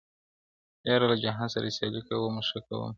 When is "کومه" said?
2.07-2.41, 2.67-2.87